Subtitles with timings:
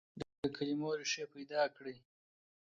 [0.19, 1.97] د کلمو ريښې پيدا کړئ.